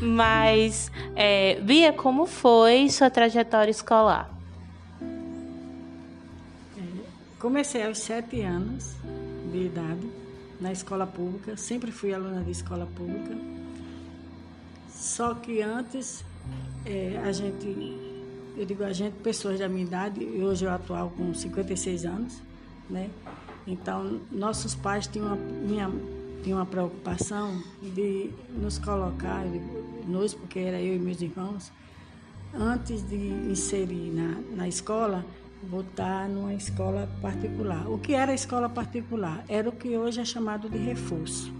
Mas, 0.00 0.90
é, 1.14 1.60
Bia, 1.60 1.92
como 1.92 2.26
foi 2.26 2.88
sua 2.88 3.08
trajetória 3.10 3.70
escolar? 3.70 4.30
Comecei 7.38 7.86
aos 7.86 7.98
sete 7.98 8.40
anos 8.40 8.94
de 9.52 9.66
idade 9.66 10.08
na 10.60 10.72
escola 10.72 11.06
pública, 11.06 11.56
sempre 11.56 11.92
fui 11.92 12.12
aluna 12.12 12.42
de 12.42 12.50
escola 12.50 12.86
pública. 12.96 13.36
Só 14.90 15.34
que 15.34 15.60
antes 15.60 16.24
é, 16.84 17.20
a 17.24 17.32
gente, 17.32 17.66
eu 18.56 18.64
digo 18.64 18.82
a 18.82 18.92
gente, 18.92 19.14
pessoas 19.16 19.58
da 19.58 19.68
minha 19.68 19.84
idade, 19.84 20.22
e 20.22 20.42
hoje 20.42 20.64
eu 20.64 20.70
atual 20.70 21.12
com 21.16 21.34
56 21.34 22.04
anos, 22.06 22.42
né? 22.88 23.10
Então 23.66 24.20
nossos 24.30 24.74
pais 24.74 25.06
tinham 25.06 25.26
uma, 25.28 25.36
minha, 25.36 25.90
tinham 26.42 26.58
uma 26.58 26.66
preocupação 26.66 27.62
de 27.82 28.30
nos 28.50 28.78
colocar, 28.78 29.44
de, 29.44 29.60
nós, 30.06 30.34
porque 30.34 30.58
era 30.58 30.80
eu 30.80 30.94
e 30.94 30.98
meus 30.98 31.20
irmãos, 31.20 31.72
antes 32.54 33.02
de 33.08 33.16
inserir 33.16 34.12
na, 34.12 34.40
na 34.56 34.68
escola, 34.68 35.24
botar 35.62 36.28
numa 36.28 36.54
escola 36.54 37.08
particular. 37.20 37.88
O 37.90 37.98
que 37.98 38.14
era 38.14 38.32
escola 38.32 38.68
particular? 38.68 39.44
Era 39.48 39.68
o 39.68 39.72
que 39.72 39.96
hoje 39.96 40.20
é 40.20 40.24
chamado 40.24 40.68
de 40.68 40.78
reforço. 40.78 41.52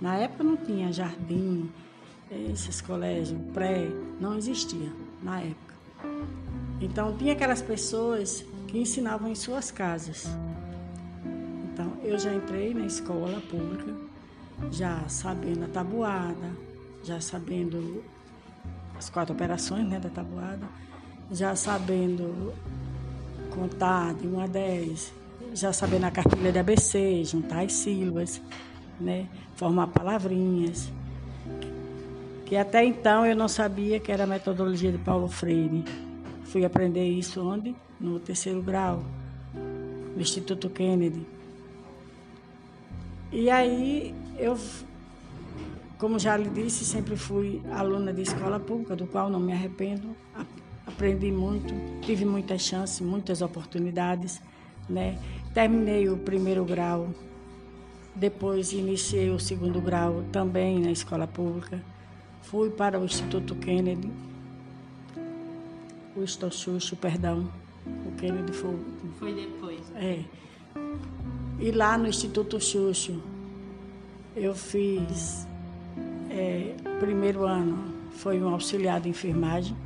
Na 0.00 0.16
época 0.16 0.44
não 0.44 0.56
tinha 0.56 0.92
jardim, 0.92 1.70
esses 2.52 2.80
colégios 2.80 3.38
pré, 3.52 3.88
não 4.20 4.36
existia 4.36 4.92
na 5.22 5.40
época. 5.40 5.74
Então 6.80 7.16
tinha 7.16 7.32
aquelas 7.32 7.62
pessoas 7.62 8.44
que 8.66 8.78
ensinavam 8.78 9.30
em 9.30 9.34
suas 9.34 9.70
casas. 9.70 10.26
Eu 12.06 12.16
já 12.20 12.32
entrei 12.32 12.72
na 12.72 12.86
escola 12.86 13.42
pública, 13.50 13.92
já 14.70 15.08
sabendo 15.08 15.64
a 15.64 15.68
tabuada, 15.68 16.52
já 17.02 17.20
sabendo 17.20 18.04
as 18.96 19.10
quatro 19.10 19.34
operações 19.34 19.88
né, 19.88 19.98
da 19.98 20.08
tabuada, 20.08 20.68
já 21.32 21.56
sabendo 21.56 22.54
contar 23.50 24.14
de 24.14 24.28
1 24.28 24.40
a 24.40 24.46
10, 24.46 25.12
já 25.52 25.72
sabendo 25.72 26.04
a 26.04 26.10
cartilha 26.12 26.52
de 26.52 26.58
ABC, 26.60 27.24
juntar 27.24 27.64
as 27.64 27.72
sílabas, 27.72 28.40
né? 29.00 29.26
formar 29.56 29.88
palavrinhas. 29.88 30.92
Que 32.44 32.56
até 32.56 32.84
então 32.84 33.26
eu 33.26 33.34
não 33.34 33.48
sabia 33.48 33.98
que 33.98 34.12
era 34.12 34.22
a 34.22 34.28
metodologia 34.28 34.92
de 34.92 34.98
Paulo 34.98 35.26
Freire. 35.26 35.84
Fui 36.44 36.64
aprender 36.64 37.04
isso 37.04 37.44
onde? 37.44 37.74
No 37.98 38.20
terceiro 38.20 38.62
grau, 38.62 39.02
no 40.14 40.20
Instituto 40.22 40.70
Kennedy. 40.70 41.34
E 43.32 43.50
aí 43.50 44.14
eu, 44.38 44.58
como 45.98 46.18
já 46.18 46.36
lhe 46.36 46.48
disse, 46.48 46.84
sempre 46.84 47.16
fui 47.16 47.62
aluna 47.72 48.12
de 48.12 48.22
escola 48.22 48.58
pública, 48.58 48.94
do 48.94 49.06
qual 49.06 49.28
não 49.28 49.40
me 49.40 49.52
arrependo 49.52 50.16
aprendi 50.86 51.32
muito, 51.32 51.74
tive 52.00 52.24
muitas 52.24 52.62
chances, 52.62 53.00
muitas 53.00 53.42
oportunidades, 53.42 54.40
né? 54.88 55.18
Terminei 55.52 56.08
o 56.08 56.16
primeiro 56.16 56.64
grau, 56.64 57.08
depois 58.14 58.72
iniciei 58.72 59.30
o 59.30 59.38
segundo 59.38 59.80
grau 59.80 60.24
também 60.32 60.80
na 60.80 60.90
escola 60.90 61.26
pública. 61.26 61.82
Fui 62.42 62.70
para 62.70 62.98
o 62.98 63.04
Instituto 63.04 63.54
Kennedy, 63.56 64.10
o 66.14 66.22
Estochucho, 66.22 66.96
perdão. 66.96 67.50
O 68.06 68.12
Kennedy 68.12 68.52
foi. 68.52 68.78
Foi 69.18 69.34
depois. 69.34 69.80
É. 69.96 70.24
E 71.58 71.70
lá 71.70 71.96
no 71.96 72.06
Instituto 72.06 72.60
Xuxo, 72.60 73.22
eu 74.36 74.54
fiz. 74.54 75.46
É, 76.30 76.74
primeiro 77.00 77.46
ano 77.46 77.94
foi 78.12 78.42
um 78.42 78.48
auxiliar 78.48 79.00
de 79.00 79.08
enfermagem. 79.08 79.76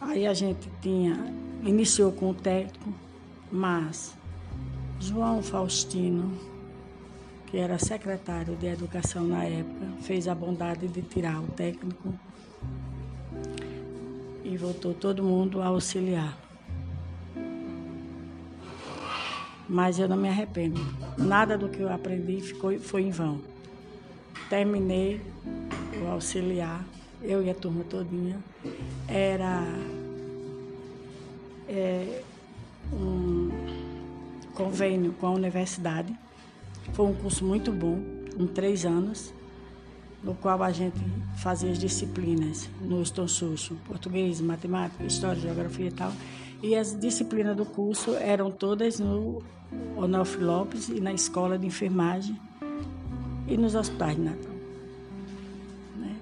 Aí 0.00 0.26
a 0.26 0.34
gente 0.34 0.70
tinha, 0.80 1.16
iniciou 1.64 2.12
com 2.12 2.30
o 2.30 2.34
técnico, 2.34 2.92
mas 3.50 4.14
João 5.00 5.42
Faustino, 5.42 6.32
que 7.46 7.58
era 7.58 7.78
secretário 7.78 8.54
de 8.54 8.66
Educação 8.66 9.24
na 9.24 9.44
época, 9.44 9.86
fez 10.02 10.28
a 10.28 10.34
bondade 10.34 10.86
de 10.86 11.02
tirar 11.02 11.40
o 11.40 11.48
técnico 11.48 12.14
e 14.44 14.56
voltou 14.56 14.94
todo 14.94 15.22
mundo 15.22 15.60
a 15.60 15.66
auxiliar. 15.66 16.49
Mas 19.70 20.00
eu 20.00 20.08
não 20.08 20.16
me 20.16 20.28
arrependo. 20.28 20.80
Nada 21.16 21.56
do 21.56 21.68
que 21.68 21.78
eu 21.78 21.92
aprendi 21.92 22.40
ficou, 22.40 22.76
foi 22.80 23.02
em 23.02 23.10
vão. 23.10 23.40
Terminei 24.48 25.20
o 26.02 26.08
auxiliar, 26.08 26.84
eu 27.22 27.40
e 27.40 27.48
a 27.48 27.54
turma 27.54 27.84
todinha. 27.84 28.36
Era 29.06 29.62
é, 31.68 32.20
um 32.92 33.48
convênio 34.54 35.12
com 35.12 35.28
a 35.28 35.30
universidade. 35.30 36.12
Foi 36.92 37.06
um 37.06 37.14
curso 37.14 37.44
muito 37.44 37.70
bom, 37.70 38.00
em 38.36 38.48
três 38.48 38.84
anos, 38.84 39.32
no 40.20 40.34
qual 40.34 40.64
a 40.64 40.72
gente 40.72 40.98
fazia 41.36 41.70
as 41.70 41.78
disciplinas 41.78 42.68
no 42.80 43.00
Estonchucho, 43.02 43.76
português, 43.86 44.40
matemática, 44.40 45.04
história, 45.04 45.40
geografia 45.40 45.86
e 45.86 45.92
tal. 45.92 46.12
E 46.60 46.74
as 46.74 46.98
disciplinas 46.98 47.56
do 47.56 47.64
curso 47.64 48.16
eram 48.16 48.50
todas 48.50 48.98
no 48.98 49.40
Onofre 49.96 50.42
Lopes 50.42 50.88
e 50.88 51.00
na 51.00 51.12
escola 51.12 51.58
de 51.58 51.66
enfermagem 51.66 52.38
e 53.46 53.56
nos 53.56 53.74
hospitais 53.74 54.16
de 54.16 54.22
Natal. 54.22 54.52
Né? 55.96 56.16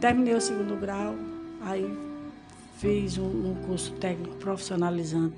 Terminei 0.00 0.34
o 0.34 0.40
segundo 0.40 0.78
grau, 0.80 1.14
aí 1.60 2.06
Fiz 2.76 3.16
um, 3.16 3.24
um 3.24 3.54
curso 3.66 3.90
técnico 3.92 4.36
profissionalizante 4.36 5.34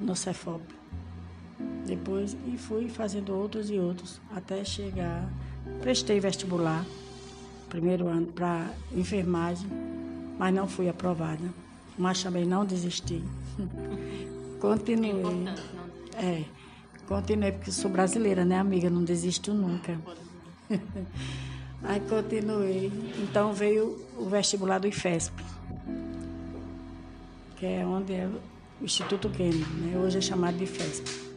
no 0.00 0.16
Cefop. 0.16 0.62
Depois 1.84 2.34
e 2.46 2.56
fui 2.56 2.88
fazendo 2.88 3.34
outros 3.34 3.70
e 3.70 3.78
outros 3.78 4.18
até 4.34 4.64
chegar. 4.64 5.30
Prestei 5.82 6.18
vestibular, 6.18 6.86
primeiro 7.68 8.08
ano, 8.08 8.28
para 8.28 8.70
enfermagem, 8.96 9.68
mas 10.38 10.54
não 10.54 10.66
fui 10.66 10.88
aprovada. 10.88 11.52
Mas 11.98 12.22
também 12.22 12.46
não 12.46 12.64
desisti. 12.64 13.22
continuei. 14.60 15.48
É, 16.16 16.24
é, 16.24 16.44
continuei, 17.08 17.52
porque 17.52 17.72
sou 17.72 17.90
brasileira, 17.90 18.44
né, 18.44 18.58
amiga? 18.58 18.88
Não 18.90 19.02
desisto 19.02 19.52
nunca. 19.52 19.98
Aí 21.82 22.00
continuei. 22.00 22.92
Então 23.22 23.52
veio 23.52 24.04
o 24.16 24.26
vestibular 24.26 24.78
do 24.78 24.86
IFESP 24.86 25.32
que 27.60 27.66
é 27.66 27.84
onde 27.84 28.14
é 28.14 28.26
o 28.26 28.84
Instituto 28.84 29.28
Kennedy, 29.28 29.70
né? 29.74 29.98
hoje 29.98 30.16
é 30.16 30.20
chamado 30.22 30.56
de 30.56 30.64
FESP. 30.64 31.30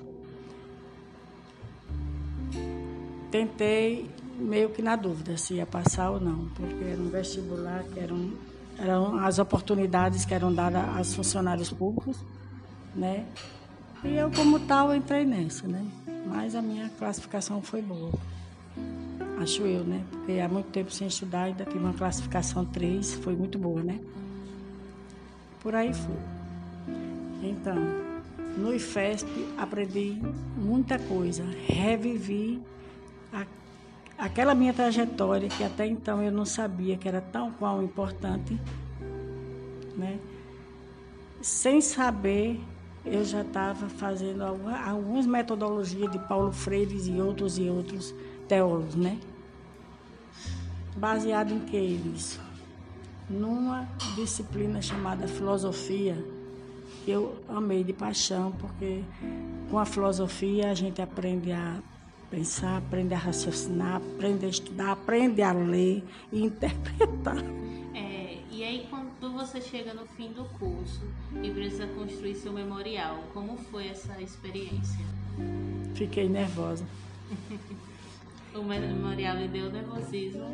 Tentei 3.29 4.09
meio 4.39 4.69
que 4.69 4.81
na 4.81 4.95
dúvida 4.95 5.35
se 5.35 5.56
ia 5.56 5.66
passar 5.66 6.12
ou 6.12 6.22
não, 6.22 6.47
porque 6.56 6.81
era 6.81 7.01
um 7.01 7.09
vestibular 7.09 7.83
que 7.83 8.00
eram, 8.00 8.31
eram 8.79 9.17
as 9.17 9.38
oportunidades 9.38 10.23
que 10.23 10.33
eram 10.33 10.53
dadas 10.53 10.88
aos 10.95 11.13
funcionários 11.13 11.69
públicos, 11.72 12.17
né? 12.95 13.25
E 14.03 14.15
eu, 14.15 14.29
como 14.31 14.59
tal, 14.59 14.93
entrei 14.93 15.25
nessa, 15.25 15.67
né? 15.67 15.85
Mas 16.25 16.55
a 16.55 16.61
minha 16.61 16.89
classificação 16.97 17.61
foi 17.61 17.81
boa. 17.81 18.11
Acho 19.41 19.63
eu, 19.63 19.83
né? 19.83 20.03
Porque 20.11 20.39
há 20.39 20.47
muito 20.47 20.67
tempo 20.67 20.91
sem 20.91 21.07
estudar, 21.07 21.43
ainda 21.43 21.65
tive 21.65 21.79
uma 21.79 21.93
classificação 21.93 22.65
3, 22.65 23.15
foi 23.15 23.35
muito 23.35 23.57
boa, 23.57 23.81
né? 23.81 23.99
Por 25.61 25.75
aí 25.75 25.93
foi. 25.93 26.15
Então, 27.41 27.75
no 28.57 28.73
IFESP 28.73 29.29
aprendi 29.57 30.21
muita 30.55 30.99
coisa, 30.99 31.44
revivi 31.65 32.62
a, 33.31 33.45
aquela 34.18 34.53
minha 34.53 34.73
trajetória 34.73 35.50
que 35.50 35.63
até 35.63 35.88
então 35.88 36.21
eu 36.21 36.31
não 36.31 36.45
sabia 36.45 36.97
que 36.97 37.07
era 37.07 37.19
tão 37.19 37.51
qual 37.51 37.81
importante, 37.81 38.59
né? 39.97 40.19
Sem 41.41 41.81
saber, 41.81 42.62
eu 43.05 43.23
já 43.23 43.41
estava 43.41 43.88
fazendo 43.89 44.44
algumas 44.44 45.25
metodologias 45.25 46.11
de 46.11 46.19
Paulo 46.19 46.51
Freire 46.51 46.95
e 46.95 47.21
outros 47.21 47.57
e 47.57 47.69
outros 47.69 48.13
teólogos, 48.47 48.95
né? 48.95 49.19
Baseado 50.95 51.53
em 51.53 51.59
que 51.59 51.77
isso? 51.77 52.39
numa 53.29 53.88
disciplina 54.15 54.81
chamada 54.81 55.27
filosofia, 55.27 56.17
que 57.03 57.11
eu 57.11 57.35
amei 57.50 57.83
de 57.83 57.94
paixão, 57.94 58.51
porque 58.51 59.03
com 59.69 59.79
a 59.79 59.85
filosofia 59.85 60.71
a 60.71 60.73
gente 60.73 61.01
aprende 61.01 61.51
a 61.51 61.79
pensar, 62.29 62.77
aprende 62.77 63.13
a 63.13 63.17
raciocinar, 63.17 63.97
aprende 63.97 64.45
a 64.45 64.49
estudar, 64.49 64.91
aprende 64.91 65.41
a 65.41 65.51
ler 65.51 66.03
e 66.31 66.44
interpretar. 66.45 67.44
É, 67.94 68.38
e 68.51 68.63
aí 68.63 68.88
quando 69.23 69.37
você 69.37 69.61
chega 69.61 69.93
no 69.93 70.05
fim 70.05 70.33
do 70.33 70.43
curso 70.59 70.99
e 71.41 71.49
precisa 71.49 71.87
construir 71.87 72.35
seu 72.35 72.51
memorial, 72.51 73.23
como 73.33 73.55
foi 73.55 73.87
essa 73.87 74.21
experiência? 74.21 74.99
Fiquei 75.95 76.27
nervosa. 76.27 76.85
O 78.53 78.61
memorial 78.61 79.37
lhe 79.37 79.47
deu 79.47 79.71
nervosismo? 79.71 80.45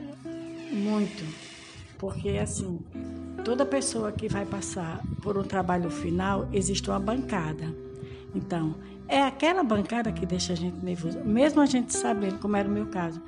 Muito. 0.71 1.25
Porque, 1.97 2.29
assim, 2.41 2.79
toda 3.43 3.65
pessoa 3.65 4.09
que 4.09 4.29
vai 4.29 4.45
passar 4.45 5.01
por 5.21 5.37
um 5.37 5.43
trabalho 5.43 5.89
final, 5.91 6.47
existe 6.53 6.89
uma 6.89 6.97
bancada. 6.97 7.75
Então, 8.33 8.75
é 9.05 9.21
aquela 9.21 9.63
bancada 9.63 10.13
que 10.13 10.25
deixa 10.25 10.53
a 10.53 10.55
gente 10.55 10.77
nervoso, 10.77 11.19
mesmo 11.25 11.59
a 11.59 11.65
gente 11.65 11.93
sabendo, 11.93 12.39
como 12.39 12.55
era 12.55 12.69
o 12.69 12.71
meu 12.71 12.85
caso. 12.85 13.21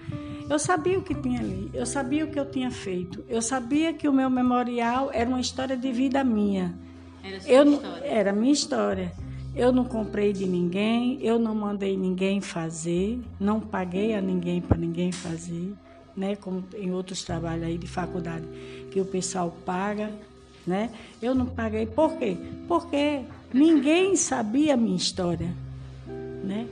Eu 0.50 0.60
sabia 0.60 1.00
o 1.00 1.02
que 1.02 1.16
tinha 1.16 1.40
ali, 1.40 1.70
eu 1.74 1.86
sabia 1.86 2.26
o 2.26 2.28
que 2.30 2.40
eu 2.40 2.46
tinha 2.46 2.70
feito, 2.72 3.24
eu 3.30 3.42
sabia 3.42 3.94
que 3.94 4.08
o 4.08 4.14
meu 4.14 4.30
memorial 4.30 5.10
era 5.14 5.30
uma 5.30 5.40
história 5.40 5.78
de 5.78 5.92
vida 5.92 6.24
minha. 6.24 6.74
Era 7.24 7.40
sua 7.40 7.52
Eu, 7.52 7.74
história. 7.74 8.06
era 8.06 8.34
minha 8.34 8.54
história. 8.54 9.12
Eu 9.56 9.72
não 9.72 9.84
comprei 9.84 10.32
de 10.32 10.46
ninguém, 10.46 11.20
eu 11.22 11.38
não 11.38 11.54
mandei 11.54 11.98
ninguém 11.98 12.40
fazer, 12.40 13.20
não 13.40 13.60
paguei 13.60 14.16
a 14.16 14.22
ninguém 14.22 14.62
para 14.62 14.78
ninguém 14.78 15.12
fazer, 15.12 15.74
né? 16.16 16.36
Como 16.38 16.64
em 16.78 16.92
outros 16.92 17.24
trabalhos 17.24 17.66
aí 17.66 17.78
de 17.78 17.88
faculdade 17.88 18.46
que 18.92 19.02
o 19.02 19.06
pessoal 19.06 19.54
paga, 19.66 20.10
né? 20.66 20.90
Eu 21.22 21.36
não 21.36 21.46
paguei. 21.46 21.86
Por 21.86 22.18
quê? 22.18 22.38
Porque 22.68 23.22
ninguém 23.54 24.16
sabia 24.16 24.74
a 24.76 24.78
minha 24.78 24.96
história, 24.96 25.54
né? 26.44 26.66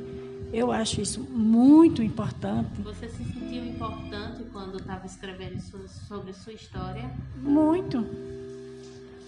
Eu 0.51 0.71
acho 0.71 0.99
isso 0.99 1.21
muito 1.21 2.01
importante, 2.01 2.81
Você 2.81 3.07
se 3.07 3.23
sentiu 3.23 3.63
importante 3.65 4.43
quando 4.51 4.77
estava 4.79 5.05
escrevendo 5.05 5.59
sobre 5.61 6.33
sua 6.33 6.53
história? 6.53 7.09
muito. 7.41 8.05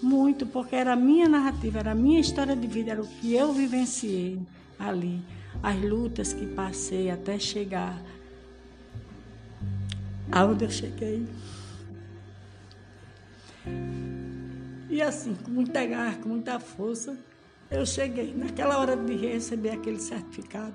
Muito, 0.02 0.48
porque 0.48 0.76
era 0.76 0.94
a 0.94 0.96
minha 0.96 1.30
narrativa, 1.30 1.78
era 1.78 1.92
a 1.92 1.96
minha 1.96 2.20
história 2.20 2.56
de 2.56 2.66
vida, 2.66 2.92
era 2.92 3.02
o 3.04 3.08
que 3.08 3.36
eu 3.36 3.54
vivenciei 3.54 4.40
ali, 4.80 5.22
as 5.62 5.80
lutas 5.80 6.34
que 6.34 6.48
passei 6.48 7.12
até 7.12 7.38
chegar 7.38 8.02
aonde 10.32 10.66
eu 10.66 10.72
cheguei. 10.72 11.28
E 14.90 15.02
assim, 15.04 15.36
com 15.36 15.52
muita 15.52 15.86
garra, 15.86 16.18
com 16.18 16.30
muita 16.30 16.60
força, 16.60 17.16
eu 17.70 17.86
cheguei. 17.86 18.34
Naquela 18.36 18.80
hora 18.80 18.98
de 18.98 19.16
receber 19.16 19.70
aquele 19.70 20.00
certificado, 20.00 20.74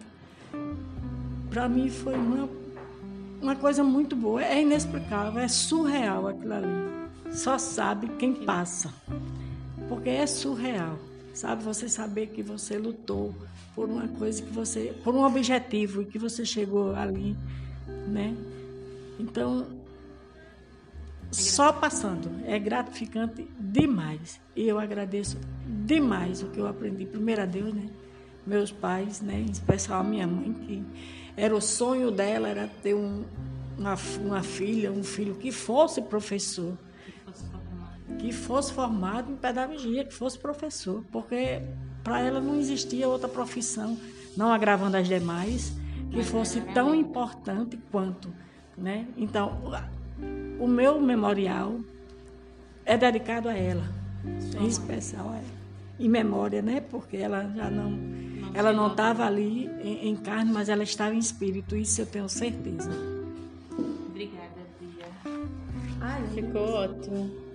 para 1.56 1.70
mim 1.70 1.88
foi 1.88 2.14
uma, 2.14 2.46
uma 3.40 3.56
coisa 3.56 3.82
muito 3.82 4.14
boa. 4.14 4.44
É 4.44 4.60
inexplicável, 4.60 5.40
é 5.40 5.48
surreal 5.48 6.28
aquilo 6.28 6.52
ali. 6.52 6.68
Só 7.32 7.56
sabe 7.56 8.08
quem 8.18 8.34
passa. 8.34 8.92
Porque 9.88 10.10
é 10.10 10.26
surreal. 10.26 10.98
Sabe, 11.32 11.64
você 11.64 11.88
saber 11.88 12.26
que 12.26 12.42
você 12.42 12.76
lutou 12.76 13.34
por 13.74 13.88
uma 13.88 14.06
coisa 14.06 14.42
que 14.42 14.52
você. 14.52 14.94
por 15.02 15.14
um 15.14 15.24
objetivo 15.24 16.02
e 16.02 16.04
que 16.04 16.18
você 16.18 16.44
chegou 16.44 16.94
ali, 16.94 17.34
né? 18.06 18.36
Então, 19.18 19.66
só 21.30 21.72
passando. 21.72 22.30
É 22.44 22.58
gratificante 22.58 23.48
demais. 23.58 24.38
E 24.54 24.68
eu 24.68 24.78
agradeço 24.78 25.38
demais 25.86 26.42
o 26.42 26.48
que 26.48 26.60
eu 26.60 26.66
aprendi. 26.66 27.06
Primeiro 27.06 27.40
a 27.40 27.46
Deus, 27.46 27.72
né? 27.72 27.88
Meus 28.46 28.70
pais, 28.70 29.22
né? 29.22 29.40
Em 29.40 29.50
especial 29.50 30.00
a 30.00 30.04
minha 30.04 30.26
mãe, 30.26 30.52
que 30.52 30.84
era 31.36 31.54
o 31.54 31.60
sonho 31.60 32.10
dela, 32.10 32.48
era 32.48 32.68
ter 32.82 32.94
um, 32.94 33.24
uma, 33.78 33.94
uma 34.20 34.42
filha, 34.42 34.90
um 34.90 35.04
filho 35.04 35.34
que 35.34 35.52
fosse 35.52 36.00
professor 36.00 36.76
Que 37.04 37.12
fosse 37.12 37.44
formado. 37.44 38.16
que 38.18 38.32
fosse 38.32 38.72
formado 38.72 39.32
em 39.32 39.36
pedagogia, 39.36 40.04
que 40.04 40.14
fosse 40.14 40.38
professor, 40.38 41.04
porque 41.12 41.60
para 42.02 42.20
ela 42.20 42.40
não 42.40 42.56
existia 42.58 43.08
outra 43.08 43.28
profissão, 43.28 43.98
não 44.36 44.52
agravando 44.52 44.96
as 44.96 45.08
demais, 45.08 45.72
que 46.10 46.18
Mas 46.18 46.28
fosse 46.28 46.60
tão 46.72 46.94
importante 46.94 47.78
quanto, 47.90 48.32
né? 48.76 49.06
Então, 49.16 49.60
o 50.58 50.66
meu 50.66 51.00
memorial 51.00 51.80
é 52.84 52.96
dedicado 52.96 53.48
a 53.48 53.54
ela, 53.54 53.84
em 54.58 54.66
especial 54.66 55.30
a 55.30 55.36
ela. 55.36 55.56
Em 55.98 56.08
memória, 56.08 56.62
né? 56.62 56.80
Porque 56.80 57.16
ela 57.16 57.50
já 57.54 57.68
não, 57.68 57.90
ela 58.56 58.72
não 58.72 58.86
estava 58.86 59.26
ali 59.26 59.66
em, 59.82 60.08
em 60.08 60.16
carne, 60.16 60.50
mas 60.50 60.70
ela 60.70 60.82
estava 60.82 61.14
em 61.14 61.18
espírito, 61.18 61.76
isso 61.76 62.00
eu 62.00 62.06
tenho 62.06 62.26
certeza. 62.26 62.90
Obrigada, 64.08 64.62
Bia. 64.80 65.06
Ai, 66.00 66.26
Ficou 66.34 66.62
ótimo. 66.62 67.45